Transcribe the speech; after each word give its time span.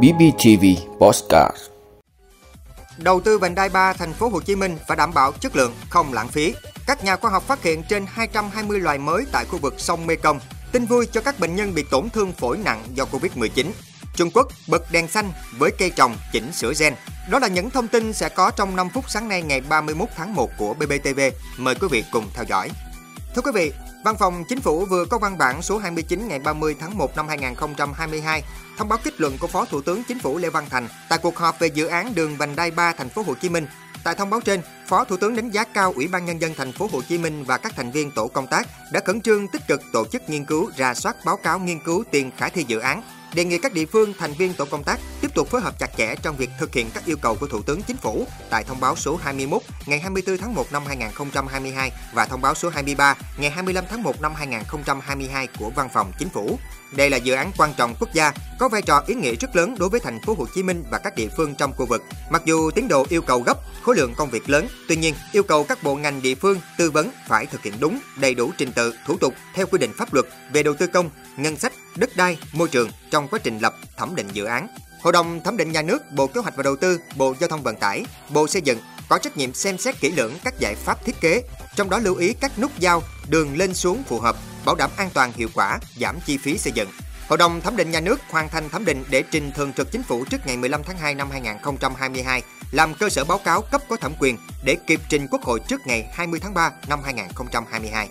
BBTV 0.00 0.64
Postcard 0.98 1.56
Đầu 2.98 3.20
tư 3.20 3.38
vành 3.38 3.54
đai 3.54 3.68
3 3.68 3.92
thành 3.92 4.12
phố 4.12 4.28
Hồ 4.28 4.40
Chí 4.40 4.56
Minh 4.56 4.78
phải 4.88 4.96
đảm 4.96 5.14
bảo 5.14 5.32
chất 5.32 5.56
lượng, 5.56 5.74
không 5.90 6.12
lãng 6.12 6.28
phí. 6.28 6.54
Các 6.86 7.04
nhà 7.04 7.16
khoa 7.16 7.30
học 7.30 7.42
phát 7.42 7.62
hiện 7.62 7.82
trên 7.88 8.06
220 8.08 8.80
loài 8.80 8.98
mới 8.98 9.24
tại 9.32 9.44
khu 9.44 9.58
vực 9.58 9.74
sông 9.78 10.06
Mekong. 10.06 10.40
Tin 10.72 10.84
vui 10.84 11.06
cho 11.06 11.20
các 11.20 11.40
bệnh 11.40 11.56
nhân 11.56 11.74
bị 11.74 11.84
tổn 11.90 12.10
thương 12.10 12.32
phổi 12.32 12.58
nặng 12.58 12.82
do 12.94 13.04
Covid-19. 13.04 13.66
Trung 14.16 14.30
Quốc 14.34 14.48
bật 14.68 14.92
đèn 14.92 15.08
xanh 15.08 15.32
với 15.58 15.70
cây 15.78 15.90
trồng 15.90 16.16
chỉnh 16.32 16.52
sửa 16.52 16.72
gen. 16.80 16.94
Đó 17.30 17.38
là 17.38 17.48
những 17.48 17.70
thông 17.70 17.88
tin 17.88 18.12
sẽ 18.12 18.28
có 18.28 18.50
trong 18.50 18.76
5 18.76 18.88
phút 18.94 19.10
sáng 19.10 19.28
nay 19.28 19.42
ngày 19.42 19.60
31 19.60 20.08
tháng 20.16 20.34
1 20.34 20.50
của 20.58 20.74
BBTV. 20.74 21.20
Mời 21.58 21.74
quý 21.74 21.88
vị 21.90 22.04
cùng 22.12 22.24
theo 22.34 22.44
dõi. 22.48 22.70
Thưa 23.34 23.42
quý 23.42 23.52
vị, 23.54 23.72
Văn 24.04 24.16
phòng 24.16 24.44
Chính 24.44 24.60
phủ 24.60 24.84
vừa 24.84 25.04
có 25.04 25.18
văn 25.18 25.38
bản 25.38 25.62
số 25.62 25.78
29 25.78 26.28
ngày 26.28 26.38
30 26.38 26.76
tháng 26.80 26.98
1 26.98 27.16
năm 27.16 27.28
2022 27.28 28.42
thông 28.78 28.88
báo 28.88 28.98
kết 29.04 29.20
luận 29.20 29.36
của 29.40 29.46
Phó 29.46 29.64
Thủ 29.64 29.82
tướng 29.82 30.02
Chính 30.08 30.18
phủ 30.18 30.38
Lê 30.38 30.50
Văn 30.50 30.64
Thành 30.70 30.88
tại 31.08 31.18
cuộc 31.22 31.36
họp 31.36 31.58
về 31.58 31.66
dự 31.66 31.86
án 31.86 32.14
đường 32.14 32.36
vành 32.36 32.56
đai 32.56 32.70
3 32.70 32.92
thành 32.92 33.08
phố 33.08 33.22
Hồ 33.22 33.34
Chí 33.34 33.48
Minh. 33.48 33.66
Tại 34.04 34.14
thông 34.14 34.30
báo 34.30 34.40
trên, 34.40 34.60
Phó 34.88 35.04
Thủ 35.04 35.16
tướng 35.16 35.36
đánh 35.36 35.50
giá 35.50 35.64
cao 35.64 35.92
Ủy 35.96 36.08
ban 36.08 36.24
nhân 36.24 36.40
dân 36.40 36.54
thành 36.56 36.72
phố 36.72 36.88
Hồ 36.92 37.00
Chí 37.08 37.18
Minh 37.18 37.44
và 37.44 37.58
các 37.58 37.72
thành 37.76 37.90
viên 37.90 38.10
tổ 38.10 38.28
công 38.28 38.46
tác 38.46 38.68
đã 38.92 39.00
khẩn 39.06 39.20
trương 39.20 39.48
tích 39.48 39.62
cực 39.68 39.82
tổ 39.92 40.04
chức 40.06 40.28
nghiên 40.28 40.44
cứu, 40.44 40.70
ra 40.76 40.94
soát 40.94 41.16
báo 41.24 41.36
cáo 41.36 41.58
nghiên 41.58 41.78
cứu 41.84 42.04
tiền 42.10 42.30
khả 42.36 42.48
thi 42.48 42.64
dự 42.68 42.78
án, 42.78 43.02
đề 43.34 43.44
nghị 43.44 43.58
các 43.58 43.72
địa 43.72 43.86
phương 43.86 44.12
thành 44.18 44.32
viên 44.32 44.54
tổ 44.54 44.64
công 44.64 44.84
tác 44.84 45.00
tiếp 45.20 45.34
tục 45.34 45.48
phối 45.48 45.60
hợp 45.60 45.78
chặt 45.78 45.90
chẽ 45.96 46.14
trong 46.22 46.36
việc 46.36 46.50
thực 46.58 46.74
hiện 46.74 46.90
các 46.94 47.04
yêu 47.04 47.16
cầu 47.22 47.36
của 47.40 47.46
Thủ 47.46 47.62
tướng 47.62 47.82
Chính 47.82 47.96
phủ 47.96 48.26
tại 48.50 48.64
thông 48.64 48.80
báo 48.80 48.96
số 48.96 49.16
21 49.16 49.62
ngày 49.86 50.00
24 50.00 50.38
tháng 50.38 50.54
1 50.54 50.72
năm 50.72 50.82
2022 50.86 51.90
và 52.14 52.26
thông 52.26 52.40
báo 52.40 52.54
số 52.54 52.68
23 52.68 53.16
ngày 53.38 53.50
25 53.50 53.84
tháng 53.90 54.02
1 54.02 54.20
năm 54.20 54.32
2022 54.34 55.48
của 55.58 55.70
Văn 55.70 55.88
phòng 55.94 56.12
Chính 56.18 56.28
phủ. 56.28 56.58
Đây 56.96 57.10
là 57.10 57.16
dự 57.16 57.34
án 57.34 57.50
quan 57.58 57.72
trọng 57.76 57.94
quốc 58.00 58.12
gia, 58.12 58.32
có 58.58 58.68
vai 58.68 58.82
trò 58.82 59.02
ý 59.06 59.14
nghĩa 59.14 59.34
rất 59.34 59.56
lớn 59.56 59.74
đối 59.78 59.88
với 59.88 60.00
thành 60.00 60.18
phố 60.26 60.34
Hồ 60.38 60.46
Chí 60.54 60.62
Minh 60.62 60.84
và 60.90 60.98
các 60.98 61.16
địa 61.16 61.28
phương 61.36 61.54
trong 61.54 61.72
khu 61.76 61.86
vực. 61.86 62.02
Mặc 62.30 62.42
dù 62.44 62.70
tiến 62.70 62.88
độ 62.88 63.06
yêu 63.08 63.22
cầu 63.22 63.40
gấp, 63.40 63.58
khối 63.82 63.96
lượng 63.96 64.14
công 64.16 64.30
việc 64.30 64.48
lớn, 64.48 64.66
tuy 64.88 64.96
nhiên 64.96 65.14
yêu 65.32 65.42
cầu 65.42 65.64
các 65.64 65.82
bộ 65.82 65.94
ngành 65.94 66.22
địa 66.22 66.34
phương 66.34 66.60
tư 66.78 66.90
vấn 66.90 67.10
phải 67.28 67.46
thực 67.46 67.62
hiện 67.62 67.74
đúng, 67.80 67.98
đầy 68.20 68.34
đủ 68.34 68.50
trình 68.58 68.72
tự, 68.72 68.94
thủ 69.06 69.16
tục 69.16 69.34
theo 69.54 69.66
quy 69.66 69.78
định 69.78 69.92
pháp 69.98 70.14
luật 70.14 70.26
về 70.52 70.62
đầu 70.62 70.74
tư 70.74 70.86
công, 70.86 71.10
ngân 71.36 71.56
sách, 71.56 71.72
đất 71.96 72.16
đai, 72.16 72.38
môi 72.52 72.68
trường 72.68 72.90
trong 73.10 73.28
quá 73.28 73.38
trình 73.42 73.58
lập 73.58 73.74
thẩm 73.96 74.14
định 74.14 74.28
dự 74.32 74.44
án. 74.44 74.68
Hội 75.02 75.12
đồng 75.12 75.40
thẩm 75.44 75.56
định 75.56 75.72
nhà 75.72 75.82
nước, 75.82 76.12
Bộ 76.12 76.26
Kế 76.26 76.40
hoạch 76.40 76.56
và 76.56 76.62
Đầu 76.62 76.76
tư, 76.76 77.00
Bộ 77.16 77.34
Giao 77.40 77.48
thông 77.48 77.62
Vận 77.62 77.76
tải, 77.76 78.04
Bộ 78.30 78.46
Xây 78.46 78.62
dựng 78.62 78.78
có 79.08 79.18
trách 79.18 79.36
nhiệm 79.36 79.54
xem 79.54 79.78
xét 79.78 80.00
kỹ 80.00 80.10
lưỡng 80.10 80.32
các 80.44 80.58
giải 80.58 80.74
pháp 80.74 81.04
thiết 81.04 81.20
kế, 81.20 81.42
trong 81.76 81.90
đó 81.90 81.98
lưu 81.98 82.16
ý 82.16 82.32
các 82.32 82.58
nút 82.58 82.78
giao, 82.78 83.02
đường 83.28 83.56
lên 83.56 83.74
xuống 83.74 84.02
phù 84.02 84.18
hợp, 84.18 84.36
bảo 84.64 84.74
đảm 84.74 84.90
an 84.96 85.10
toàn 85.14 85.32
hiệu 85.32 85.48
quả, 85.54 85.78
giảm 86.00 86.18
chi 86.26 86.38
phí 86.38 86.58
xây 86.58 86.72
dựng. 86.72 86.88
Hội 87.28 87.38
đồng 87.38 87.60
thẩm 87.60 87.76
định 87.76 87.90
nhà 87.90 88.00
nước 88.00 88.20
hoàn 88.30 88.48
thành 88.48 88.68
thẩm 88.68 88.84
định 88.84 89.04
để 89.10 89.22
trình 89.30 89.50
thường 89.52 89.72
trực 89.72 89.92
chính 89.92 90.02
phủ 90.02 90.24
trước 90.24 90.46
ngày 90.46 90.56
15 90.56 90.82
tháng 90.82 90.98
2 90.98 91.14
năm 91.14 91.30
2022, 91.30 92.42
làm 92.70 92.94
cơ 92.94 93.08
sở 93.08 93.24
báo 93.24 93.38
cáo 93.38 93.62
cấp 93.62 93.82
có 93.88 93.96
thẩm 93.96 94.12
quyền 94.18 94.36
để 94.64 94.76
kịp 94.86 95.00
trình 95.08 95.26
Quốc 95.30 95.42
hội 95.42 95.60
trước 95.68 95.80
ngày 95.86 96.10
20 96.12 96.40
tháng 96.40 96.54
3 96.54 96.70
năm 96.88 97.00
2022. 97.04 98.08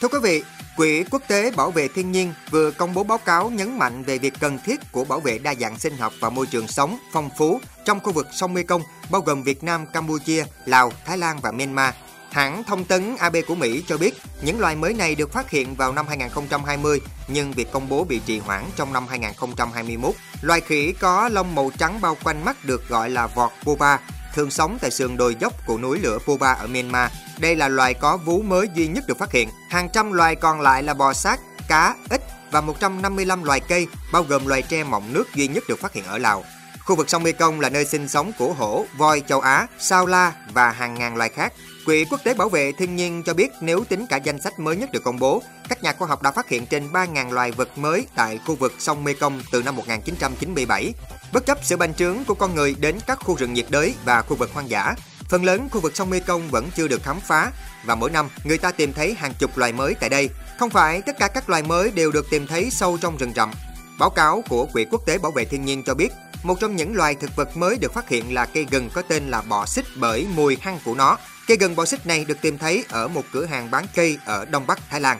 Thưa 0.00 0.08
quý 0.08 0.18
vị, 0.22 0.42
Quỹ 0.76 1.04
Quốc 1.10 1.22
tế 1.28 1.50
Bảo 1.50 1.70
vệ 1.70 1.88
Thiên 1.88 2.12
nhiên 2.12 2.32
vừa 2.50 2.70
công 2.70 2.94
bố 2.94 3.04
báo 3.04 3.18
cáo 3.18 3.50
nhấn 3.50 3.78
mạnh 3.78 4.02
về 4.02 4.18
việc 4.18 4.34
cần 4.40 4.58
thiết 4.64 4.80
của 4.92 5.04
bảo 5.04 5.20
vệ 5.20 5.38
đa 5.38 5.54
dạng 5.54 5.78
sinh 5.78 5.96
học 5.96 6.12
và 6.20 6.30
môi 6.30 6.46
trường 6.46 6.68
sống 6.68 6.98
phong 7.12 7.30
phú 7.38 7.60
trong 7.84 8.00
khu 8.00 8.12
vực 8.12 8.26
sông 8.32 8.54
Mekong, 8.54 8.82
bao 9.10 9.20
gồm 9.20 9.42
Việt 9.42 9.64
Nam, 9.64 9.86
Campuchia, 9.92 10.44
Lào, 10.64 10.92
Thái 11.04 11.18
Lan 11.18 11.38
và 11.42 11.52
Myanmar. 11.52 11.94
Hãng 12.30 12.64
thông 12.64 12.84
tấn 12.84 13.16
AB 13.16 13.36
của 13.46 13.54
Mỹ 13.54 13.84
cho 13.88 13.98
biết 13.98 14.14
những 14.42 14.60
loài 14.60 14.76
mới 14.76 14.94
này 14.94 15.14
được 15.14 15.32
phát 15.32 15.50
hiện 15.50 15.74
vào 15.74 15.92
năm 15.92 16.06
2020 16.08 17.00
nhưng 17.28 17.52
việc 17.52 17.72
công 17.72 17.88
bố 17.88 18.04
bị 18.04 18.20
trì 18.26 18.38
hoãn 18.38 18.64
trong 18.76 18.92
năm 18.92 19.06
2021. 19.06 20.14
Loài 20.40 20.60
khỉ 20.60 20.92
có 20.92 21.28
lông 21.28 21.54
màu 21.54 21.70
trắng 21.78 22.00
bao 22.00 22.16
quanh 22.24 22.44
mắt 22.44 22.64
được 22.64 22.88
gọi 22.88 23.10
là 23.10 23.26
vọt 23.26 23.50
Popa, 23.64 23.98
thường 24.36 24.50
sống 24.50 24.78
tại 24.80 24.90
sườn 24.90 25.16
đồi 25.16 25.36
dốc 25.40 25.52
của 25.66 25.78
núi 25.78 25.98
lửa 25.98 26.18
Popa 26.26 26.52
ở 26.52 26.66
Myanmar. 26.66 27.10
Đây 27.38 27.56
là 27.56 27.68
loài 27.68 27.94
có 27.94 28.16
vú 28.16 28.42
mới 28.42 28.68
duy 28.74 28.86
nhất 28.86 29.04
được 29.06 29.18
phát 29.18 29.32
hiện. 29.32 29.48
Hàng 29.70 29.88
trăm 29.92 30.12
loài 30.12 30.36
còn 30.36 30.60
lại 30.60 30.82
là 30.82 30.94
bò 30.94 31.12
sát, 31.12 31.40
cá, 31.68 31.94
ếch 32.10 32.20
và 32.50 32.60
155 32.60 33.44
loài 33.44 33.60
cây, 33.60 33.86
bao 34.12 34.22
gồm 34.22 34.46
loài 34.46 34.62
tre 34.62 34.84
mọng 34.84 35.12
nước 35.12 35.34
duy 35.34 35.48
nhất 35.48 35.64
được 35.68 35.78
phát 35.80 35.92
hiện 35.92 36.04
ở 36.04 36.18
Lào. 36.18 36.44
Khu 36.84 36.96
vực 36.96 37.10
sông 37.10 37.22
Mekong 37.22 37.60
là 37.60 37.70
nơi 37.70 37.84
sinh 37.84 38.08
sống 38.08 38.32
của 38.38 38.52
hổ, 38.52 38.84
voi 38.96 39.22
châu 39.28 39.40
Á, 39.40 39.66
sao 39.78 40.06
la 40.06 40.32
và 40.52 40.70
hàng 40.70 40.94
ngàn 40.94 41.16
loài 41.16 41.30
khác. 41.30 41.52
Quỹ 41.86 42.04
Quốc 42.10 42.20
tế 42.24 42.34
Bảo 42.34 42.48
vệ 42.48 42.72
Thiên 42.72 42.96
nhiên 42.96 43.22
cho 43.26 43.34
biết 43.34 43.50
nếu 43.60 43.84
tính 43.84 44.06
cả 44.06 44.16
danh 44.16 44.40
sách 44.40 44.58
mới 44.58 44.76
nhất 44.76 44.92
được 44.92 45.04
công 45.04 45.18
bố, 45.18 45.42
các 45.68 45.82
nhà 45.82 45.92
khoa 45.92 46.08
học 46.08 46.22
đã 46.22 46.30
phát 46.30 46.48
hiện 46.48 46.66
trên 46.66 46.92
3.000 46.92 47.32
loài 47.32 47.52
vật 47.52 47.78
mới 47.78 48.06
tại 48.14 48.40
khu 48.46 48.54
vực 48.54 48.72
sông 48.78 49.04
Mekong 49.04 49.42
từ 49.52 49.62
năm 49.62 49.76
1997. 49.76 50.94
Bất 51.36 51.46
chấp 51.46 51.58
sự 51.62 51.76
bành 51.76 51.94
trướng 51.94 52.24
của 52.26 52.34
con 52.34 52.54
người 52.54 52.74
đến 52.80 52.98
các 53.06 53.18
khu 53.24 53.36
rừng 53.36 53.54
nhiệt 53.54 53.66
đới 53.68 53.94
và 54.04 54.22
khu 54.22 54.36
vực 54.36 54.50
hoang 54.52 54.70
dã, 54.70 54.94
phần 55.28 55.44
lớn 55.44 55.68
khu 55.70 55.80
vực 55.80 55.96
sông 55.96 56.10
Mekong 56.10 56.50
vẫn 56.50 56.68
chưa 56.76 56.88
được 56.88 57.02
khám 57.02 57.20
phá 57.20 57.52
và 57.84 57.94
mỗi 57.94 58.10
năm 58.10 58.28
người 58.44 58.58
ta 58.58 58.72
tìm 58.72 58.92
thấy 58.92 59.14
hàng 59.14 59.34
chục 59.38 59.58
loài 59.58 59.72
mới 59.72 59.94
tại 59.94 60.10
đây. 60.10 60.30
Không 60.58 60.70
phải 60.70 61.02
tất 61.02 61.18
cả 61.18 61.28
các 61.28 61.48
loài 61.48 61.62
mới 61.62 61.90
đều 61.90 62.12
được 62.12 62.26
tìm 62.30 62.46
thấy 62.46 62.70
sâu 62.70 62.98
trong 63.00 63.16
rừng 63.16 63.32
rậm. 63.36 63.50
Báo 63.98 64.10
cáo 64.10 64.42
của 64.48 64.66
Quỹ 64.72 64.86
Quốc 64.90 65.06
tế 65.06 65.18
Bảo 65.18 65.32
vệ 65.32 65.44
Thiên 65.44 65.64
nhiên 65.64 65.82
cho 65.86 65.94
biết, 65.94 66.12
một 66.42 66.60
trong 66.60 66.76
những 66.76 66.96
loài 66.96 67.14
thực 67.14 67.36
vật 67.36 67.56
mới 67.56 67.78
được 67.78 67.94
phát 67.94 68.08
hiện 68.08 68.34
là 68.34 68.46
cây 68.46 68.66
gừng 68.70 68.90
có 68.90 69.02
tên 69.02 69.30
là 69.30 69.40
bọ 69.42 69.66
xích 69.66 69.84
bởi 69.96 70.26
mùi 70.34 70.58
hăng 70.60 70.78
của 70.84 70.94
nó. 70.94 71.18
Cây 71.46 71.56
gừng 71.56 71.76
bọ 71.76 71.84
xích 71.84 72.06
này 72.06 72.24
được 72.24 72.40
tìm 72.40 72.58
thấy 72.58 72.84
ở 72.88 73.08
một 73.08 73.24
cửa 73.32 73.44
hàng 73.44 73.70
bán 73.70 73.86
cây 73.94 74.18
ở 74.26 74.44
Đông 74.44 74.66
Bắc 74.66 74.78
Thái 74.90 75.00
Lan. 75.00 75.18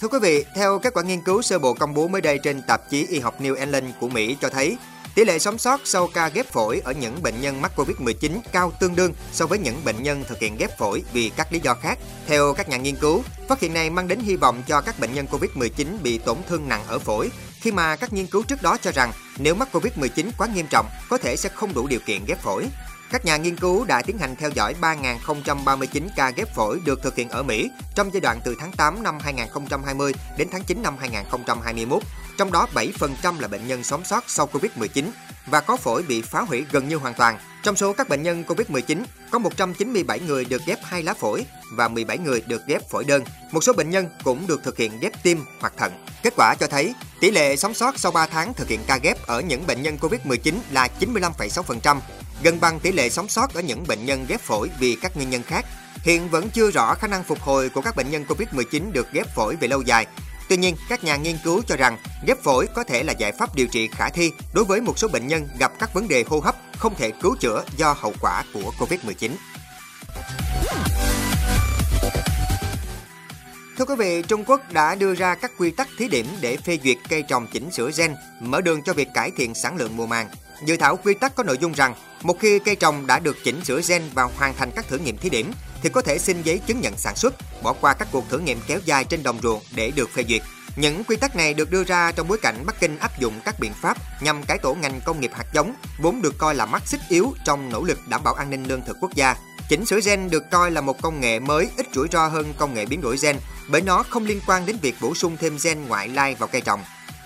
Thưa 0.00 0.08
quý 0.08 0.18
vị, 0.22 0.44
theo 0.54 0.78
kết 0.78 0.94
quả 0.94 1.02
nghiên 1.02 1.20
cứu 1.20 1.42
sơ 1.42 1.58
bộ 1.58 1.74
công 1.74 1.94
bố 1.94 2.08
mới 2.08 2.20
đây 2.20 2.38
trên 2.38 2.62
tạp 2.62 2.90
chí 2.90 3.06
y 3.06 3.20
học 3.20 3.40
New 3.40 3.56
England 3.56 3.84
của 4.00 4.08
Mỹ 4.08 4.36
cho 4.40 4.48
thấy, 4.48 4.76
tỷ 5.14 5.24
lệ 5.24 5.38
sống 5.38 5.58
sót 5.58 5.80
sau 5.84 6.08
ca 6.14 6.28
ghép 6.28 6.52
phổi 6.52 6.80
ở 6.84 6.92
những 6.92 7.22
bệnh 7.22 7.40
nhân 7.40 7.62
mắc 7.62 7.72
Covid-19 7.76 8.40
cao 8.52 8.72
tương 8.80 8.96
đương 8.96 9.12
so 9.32 9.46
với 9.46 9.58
những 9.58 9.84
bệnh 9.84 10.02
nhân 10.02 10.24
thực 10.28 10.38
hiện 10.38 10.56
ghép 10.56 10.78
phổi 10.78 11.02
vì 11.12 11.30
các 11.36 11.52
lý 11.52 11.60
do 11.60 11.74
khác. 11.74 11.98
Theo 12.26 12.54
các 12.54 12.68
nhà 12.68 12.76
nghiên 12.76 12.96
cứu, 12.96 13.22
phát 13.48 13.60
hiện 13.60 13.74
này 13.74 13.90
mang 13.90 14.08
đến 14.08 14.20
hy 14.20 14.36
vọng 14.36 14.62
cho 14.66 14.80
các 14.80 15.00
bệnh 15.00 15.14
nhân 15.14 15.26
Covid-19 15.30 15.86
bị 16.02 16.18
tổn 16.18 16.36
thương 16.48 16.68
nặng 16.68 16.82
ở 16.88 16.98
phổi, 16.98 17.30
khi 17.60 17.72
mà 17.72 17.96
các 17.96 18.12
nghiên 18.12 18.26
cứu 18.26 18.42
trước 18.42 18.62
đó 18.62 18.76
cho 18.82 18.92
rằng 18.92 19.12
nếu 19.38 19.54
mắc 19.54 19.68
Covid-19 19.72 20.30
quá 20.38 20.48
nghiêm 20.54 20.66
trọng, 20.70 20.86
có 21.08 21.18
thể 21.18 21.36
sẽ 21.36 21.48
không 21.48 21.74
đủ 21.74 21.86
điều 21.86 22.00
kiện 22.06 22.24
ghép 22.26 22.42
phổi. 22.42 22.66
Các 23.10 23.24
nhà 23.24 23.36
nghiên 23.36 23.56
cứu 23.56 23.84
đã 23.84 24.02
tiến 24.02 24.18
hành 24.18 24.36
theo 24.36 24.50
dõi 24.50 24.74
3.039 24.80 26.08
ca 26.16 26.30
ghép 26.30 26.54
phổi 26.54 26.80
được 26.84 27.02
thực 27.02 27.16
hiện 27.16 27.28
ở 27.28 27.42
Mỹ 27.42 27.70
trong 27.94 28.10
giai 28.12 28.20
đoạn 28.20 28.40
từ 28.44 28.56
tháng 28.60 28.72
8 28.72 29.02
năm 29.02 29.18
2020 29.20 30.12
đến 30.38 30.48
tháng 30.52 30.62
9 30.64 30.82
năm 30.82 30.96
2021. 30.98 32.02
Trong 32.38 32.52
đó 32.52 32.66
7% 32.74 33.40
là 33.40 33.48
bệnh 33.48 33.68
nhân 33.68 33.84
sống 33.84 34.04
sót 34.04 34.24
sau 34.26 34.48
Covid-19 34.52 35.04
và 35.46 35.60
có 35.60 35.76
phổi 35.76 36.02
bị 36.02 36.22
phá 36.22 36.40
hủy 36.40 36.64
gần 36.70 36.88
như 36.88 36.96
hoàn 36.96 37.14
toàn. 37.14 37.38
Trong 37.62 37.76
số 37.76 37.92
các 37.92 38.08
bệnh 38.08 38.22
nhân 38.22 38.44
Covid-19, 38.48 39.02
có 39.30 39.38
197 39.38 40.20
người 40.20 40.44
được 40.44 40.62
ghép 40.66 40.78
hai 40.82 41.02
lá 41.02 41.14
phổi 41.14 41.46
và 41.72 41.88
17 41.88 42.18
người 42.18 42.42
được 42.46 42.66
ghép 42.66 42.90
phổi 42.90 43.04
đơn. 43.04 43.24
Một 43.52 43.64
số 43.64 43.72
bệnh 43.72 43.90
nhân 43.90 44.08
cũng 44.24 44.46
được 44.46 44.64
thực 44.64 44.76
hiện 44.76 45.00
ghép 45.00 45.22
tim 45.22 45.44
hoặc 45.60 45.72
thận. 45.76 45.92
Kết 46.22 46.32
quả 46.36 46.54
cho 46.60 46.66
thấy 46.66 46.94
tỷ 47.20 47.30
lệ 47.30 47.56
sống 47.56 47.74
sót 47.74 47.98
sau 47.98 48.12
3 48.12 48.26
tháng 48.26 48.54
thực 48.54 48.68
hiện 48.68 48.80
ca 48.86 48.96
ghép 48.96 49.26
ở 49.26 49.40
những 49.40 49.66
bệnh 49.66 49.82
nhân 49.82 49.96
Covid-19 50.00 50.54
là 50.70 50.88
95,6%, 51.00 52.00
gần 52.42 52.60
bằng 52.60 52.80
tỷ 52.80 52.92
lệ 52.92 53.10
sống 53.10 53.28
sót 53.28 53.54
ở 53.54 53.60
những 53.60 53.84
bệnh 53.88 54.06
nhân 54.06 54.26
ghép 54.28 54.40
phổi 54.40 54.70
vì 54.80 54.96
các 55.02 55.16
nguyên 55.16 55.30
nhân 55.30 55.42
khác. 55.42 55.64
Hiện 56.02 56.28
vẫn 56.28 56.50
chưa 56.50 56.70
rõ 56.70 56.94
khả 56.94 57.06
năng 57.06 57.24
phục 57.24 57.40
hồi 57.40 57.68
của 57.68 57.80
các 57.80 57.96
bệnh 57.96 58.10
nhân 58.10 58.24
Covid-19 58.28 58.92
được 58.92 59.12
ghép 59.12 59.34
phổi 59.34 59.56
về 59.56 59.68
lâu 59.68 59.82
dài. 59.82 60.06
Tuy 60.48 60.56
nhiên, 60.56 60.76
các 60.88 61.04
nhà 61.04 61.16
nghiên 61.16 61.36
cứu 61.44 61.62
cho 61.66 61.76
rằng 61.76 61.98
ghép 62.26 62.42
phổi 62.42 62.66
có 62.74 62.84
thể 62.84 63.02
là 63.02 63.12
giải 63.12 63.32
pháp 63.32 63.54
điều 63.54 63.66
trị 63.66 63.88
khả 63.92 64.08
thi 64.08 64.32
đối 64.54 64.64
với 64.64 64.80
một 64.80 64.98
số 64.98 65.08
bệnh 65.08 65.26
nhân 65.26 65.48
gặp 65.58 65.72
các 65.78 65.94
vấn 65.94 66.08
đề 66.08 66.24
hô 66.28 66.40
hấp 66.40 66.56
không 66.78 66.94
thể 66.94 67.10
cứu 67.22 67.36
chữa 67.40 67.64
do 67.76 67.92
hậu 67.98 68.12
quả 68.20 68.44
của 68.54 68.72
Covid-19. 68.78 69.30
Thưa 73.78 73.84
quý 73.84 73.94
vị, 73.98 74.22
Trung 74.22 74.44
Quốc 74.44 74.72
đã 74.72 74.94
đưa 74.94 75.14
ra 75.14 75.34
các 75.34 75.52
quy 75.58 75.70
tắc 75.70 75.88
thí 75.98 76.08
điểm 76.08 76.26
để 76.40 76.56
phê 76.56 76.78
duyệt 76.84 76.96
cây 77.08 77.22
trồng 77.22 77.46
chỉnh 77.52 77.70
sửa 77.70 77.90
gen, 77.96 78.14
mở 78.40 78.60
đường 78.60 78.82
cho 78.82 78.92
việc 78.92 79.08
cải 79.14 79.30
thiện 79.36 79.54
sản 79.54 79.76
lượng 79.76 79.96
mùa 79.96 80.06
màng. 80.06 80.28
Dự 80.64 80.76
thảo 80.76 80.96
quy 80.96 81.14
tắc 81.14 81.34
có 81.34 81.42
nội 81.42 81.58
dung 81.60 81.72
rằng, 81.72 81.94
một 82.22 82.40
khi 82.40 82.58
cây 82.58 82.76
trồng 82.76 83.06
đã 83.06 83.18
được 83.18 83.36
chỉnh 83.44 83.64
sửa 83.64 83.80
gen 83.88 84.02
và 84.14 84.22
hoàn 84.22 84.54
thành 84.54 84.70
các 84.70 84.88
thử 84.88 84.98
nghiệm 84.98 85.18
thí 85.18 85.30
điểm, 85.30 85.52
thì 85.82 85.88
có 85.88 86.02
thể 86.02 86.18
xin 86.18 86.42
giấy 86.42 86.60
chứng 86.66 86.80
nhận 86.80 86.96
sản 86.96 87.16
xuất, 87.16 87.34
bỏ 87.62 87.72
qua 87.72 87.94
các 87.94 88.08
cuộc 88.12 88.28
thử 88.28 88.38
nghiệm 88.38 88.58
kéo 88.66 88.78
dài 88.84 89.04
trên 89.04 89.22
đồng 89.22 89.38
ruộng 89.42 89.62
để 89.74 89.90
được 89.90 90.10
phê 90.10 90.24
duyệt. 90.28 90.42
Những 90.76 91.04
quy 91.04 91.16
tắc 91.16 91.36
này 91.36 91.54
được 91.54 91.70
đưa 91.70 91.84
ra 91.84 92.12
trong 92.12 92.28
bối 92.28 92.38
cảnh 92.38 92.62
Bắc 92.66 92.80
Kinh 92.80 92.98
áp 92.98 93.18
dụng 93.18 93.40
các 93.44 93.60
biện 93.60 93.72
pháp 93.82 93.96
nhằm 94.22 94.42
cải 94.42 94.58
tổ 94.58 94.74
ngành 94.74 95.00
công 95.04 95.20
nghiệp 95.20 95.30
hạt 95.34 95.46
giống, 95.52 95.74
vốn 95.98 96.22
được 96.22 96.34
coi 96.38 96.54
là 96.54 96.66
mắt 96.66 96.82
xích 96.86 97.00
yếu 97.08 97.34
trong 97.44 97.70
nỗ 97.70 97.82
lực 97.82 97.98
đảm 98.08 98.22
bảo 98.24 98.34
an 98.34 98.50
ninh 98.50 98.64
lương 98.64 98.82
thực 98.86 98.96
quốc 99.00 99.14
gia. 99.14 99.36
Chỉnh 99.68 99.86
sửa 99.86 100.00
gen 100.00 100.30
được 100.30 100.50
coi 100.50 100.70
là 100.70 100.80
một 100.80 101.02
công 101.02 101.20
nghệ 101.20 101.38
mới 101.38 101.68
ít 101.76 101.86
rủi 101.94 102.08
ro 102.12 102.26
hơn 102.26 102.54
công 102.58 102.74
nghệ 102.74 102.86
biến 102.86 103.00
đổi 103.00 103.16
gen 103.22 103.36
bởi 103.68 103.80
nó 103.80 104.02
không 104.02 104.26
liên 104.26 104.40
quan 104.46 104.66
đến 104.66 104.76
việc 104.82 104.94
bổ 105.00 105.14
sung 105.14 105.36
thêm 105.40 105.58
gen 105.62 105.86
ngoại 105.88 106.08
lai 106.08 106.34
vào 106.34 106.48
cây 106.48 106.60
trồng. 106.60 106.80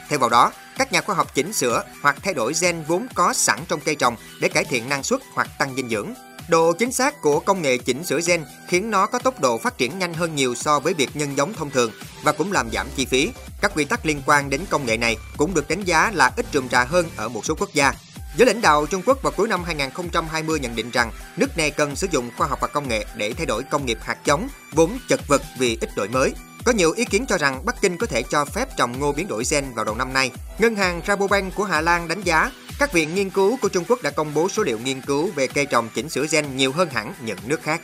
theo 0.09 0.19
vào 0.19 0.31
đó, 0.31 0.53
các 0.81 0.93
nhà 0.93 1.00
khoa 1.00 1.15
học 1.15 1.35
chỉnh 1.35 1.53
sửa 1.53 1.82
hoặc 2.03 2.17
thay 2.23 2.35
đổi 2.35 2.53
gen 2.61 2.82
vốn 2.87 3.06
có 3.15 3.32
sẵn 3.32 3.59
trong 3.69 3.81
cây 3.81 3.94
trồng 3.94 4.17
để 4.41 4.49
cải 4.49 4.65
thiện 4.65 4.88
năng 4.88 5.03
suất 5.03 5.21
hoặc 5.35 5.49
tăng 5.59 5.77
dinh 5.77 5.88
dưỡng. 5.88 6.15
Độ 6.49 6.73
chính 6.73 6.93
xác 6.93 7.21
của 7.23 7.41
công 7.41 7.62
nghệ 7.62 7.79
chỉnh 7.79 8.05
sửa 8.05 8.21
gen 8.27 8.44
khiến 8.69 8.91
nó 8.91 9.06
có 9.06 9.19
tốc 9.19 9.41
độ 9.41 9.59
phát 9.59 9.79
triển 9.79 9.99
nhanh 9.99 10.15
hơn 10.15 10.37
nhiều 10.37 10.55
so 10.55 10.81
với 10.81 10.94
việc 10.94 11.11
nhân 11.15 11.37
giống 11.37 11.55
thông 11.55 11.71
thường 11.71 11.93
và 12.23 12.32
cũng 12.32 12.53
làm 12.53 12.71
giảm 12.71 12.87
chi 12.97 13.05
phí. 13.05 13.31
Các 13.61 13.73
quy 13.75 13.85
tắc 13.85 14.06
liên 14.06 14.23
quan 14.27 14.50
đến 14.50 14.61
công 14.71 14.87
nghệ 14.87 14.97
này 14.97 15.17
cũng 15.37 15.55
được 15.55 15.69
đánh 15.69 15.85
giá 15.85 16.11
là 16.15 16.32
ít 16.37 16.47
trùm 16.53 16.69
trà 16.69 16.85
hơn 16.85 17.06
ở 17.17 17.29
một 17.29 17.44
số 17.44 17.55
quốc 17.59 17.75
gia. 17.75 17.93
Giới 18.37 18.47
lãnh 18.47 18.61
đạo 18.61 18.87
Trung 18.87 19.03
Quốc 19.06 19.23
vào 19.23 19.33
cuối 19.37 19.49
năm 19.49 19.65
2020 19.65 20.61
nhận 20.61 20.76
định 20.76 20.91
rằng 20.91 21.12
nước 21.37 21.56
này 21.56 21.71
cần 21.71 21.97
sử 21.97 22.06
dụng 22.11 22.31
khoa 22.37 22.47
học 22.47 22.59
và 22.62 22.69
công 22.69 22.88
nghệ 22.88 23.05
để 23.17 23.33
thay 23.33 23.47
đổi 23.47 23.62
công 23.62 23.87
nghiệp 23.87 23.99
hạt 24.03 24.19
giống, 24.25 24.49
vốn 24.73 24.99
chật 25.09 25.21
vật 25.29 25.43
vì 25.59 25.79
ít 25.81 25.91
đổi 25.97 26.09
mới. 26.09 26.33
Có 26.70 26.75
nhiều 26.75 26.93
ý 26.93 27.05
kiến 27.05 27.26
cho 27.28 27.38
rằng 27.38 27.62
Bắc 27.64 27.81
Kinh 27.81 27.96
có 27.96 28.06
thể 28.06 28.22
cho 28.22 28.44
phép 28.44 28.69
trồng 28.76 29.00
ngô 29.00 29.12
biến 29.12 29.28
đổi 29.28 29.44
gen 29.50 29.64
vào 29.75 29.84
đầu 29.84 29.94
năm 29.94 30.12
nay. 30.12 30.31
Ngân 30.58 30.75
hàng 30.75 31.00
Rabobank 31.06 31.55
của 31.55 31.64
Hà 31.64 31.81
Lan 31.81 32.08
đánh 32.08 32.22
giá 32.22 32.52
các 32.78 32.93
viện 32.93 33.14
nghiên 33.14 33.31
cứu 33.31 33.58
của 33.62 33.69
Trung 33.69 33.84
Quốc 33.88 34.02
đã 34.02 34.11
công 34.11 34.34
bố 34.34 34.49
số 34.49 34.62
liệu 34.62 34.78
nghiên 34.78 35.00
cứu 35.00 35.31
về 35.34 35.46
cây 35.46 35.67
trồng 35.67 35.88
chỉnh 35.94 36.08
sửa 36.08 36.26
gen 36.31 36.56
nhiều 36.56 36.72
hơn 36.72 36.88
hẳn 36.88 37.14
những 37.25 37.38
nước 37.46 37.62
khác. 37.62 37.81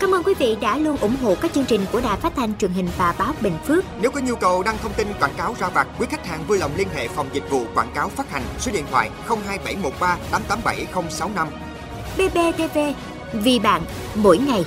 Cảm 0.00 0.14
ơn 0.14 0.22
quý 0.24 0.34
vị 0.38 0.56
đã 0.60 0.78
luôn 0.78 0.96
ủng 0.96 1.16
hộ 1.22 1.36
các 1.40 1.52
chương 1.54 1.64
trình 1.64 1.86
của 1.92 2.00
Đài 2.00 2.20
Phát 2.20 2.32
thanh 2.36 2.58
truyền 2.58 2.72
hình 2.72 2.88
và 2.98 3.14
báo 3.18 3.34
Bình 3.40 3.58
Phước. 3.66 3.84
Nếu 4.00 4.10
có 4.10 4.20
nhu 4.20 4.34
cầu 4.34 4.62
đăng 4.62 4.78
thông 4.82 4.92
tin 4.92 5.08
quảng 5.20 5.34
cáo 5.36 5.56
ra 5.60 5.68
vặt, 5.68 5.86
quý 5.98 6.06
khách 6.10 6.26
hàng 6.26 6.44
vui 6.46 6.58
lòng 6.58 6.70
liên 6.76 6.88
hệ 6.94 7.08
phòng 7.08 7.28
dịch 7.32 7.50
vụ 7.50 7.64
quảng 7.74 7.92
cáo 7.94 8.08
phát 8.08 8.30
hành 8.30 8.42
số 8.58 8.72
điện 8.72 8.84
thoại 8.90 9.10
02713 9.28 10.18
887065. 10.30 11.48
BBTV, 12.16 12.78
vì 13.42 13.58
bạn, 13.58 13.82
mỗi 14.14 14.38
ngày. 14.38 14.64